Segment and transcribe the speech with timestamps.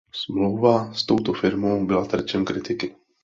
[0.13, 2.95] Smlouva s touto firmou byla terčem kritiky.